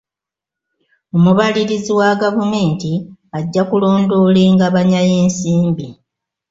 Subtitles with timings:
[1.15, 2.91] Omubalirizi wa gavumenti
[3.37, 5.87] ajja kulondoola engabanya y'ensimbi.